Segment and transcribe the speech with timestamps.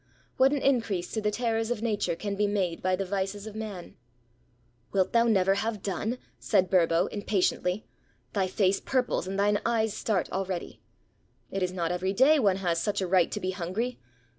[0.37, 3.53] What an increase to the terrors of nature can be made by the vices of
[3.55, 3.97] man!
[4.91, 7.83] "Wilt thou never have done?" said Burbo, impa tiently;
[8.33, 10.81] "thy face purples and thine eyes start already.""
[11.51, 13.99] It is not every day one has such a right to be hungry.